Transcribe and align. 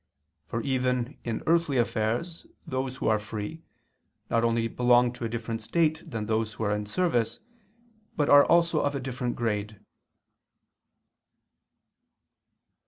For 0.47 0.61
even 0.63 1.19
in 1.23 1.43
earthly 1.45 1.77
affairs 1.77 2.47
those 2.65 2.95
who 2.95 3.07
are 3.07 3.19
free, 3.19 3.61
not 4.31 4.43
only 4.43 4.67
belong 4.67 5.13
to 5.13 5.25
a 5.25 5.29
different 5.29 5.61
state 5.61 5.99
from 6.09 6.25
those 6.25 6.53
who 6.53 6.63
are 6.63 6.73
in 6.75 6.87
service, 6.87 7.39
but 8.17 8.27
are 8.27 8.43
also 8.43 8.79
of 8.79 8.95
a 8.95 8.99
different 8.99 9.35
grade. 9.35 9.79